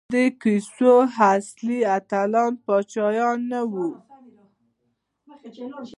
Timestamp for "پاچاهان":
2.65-3.37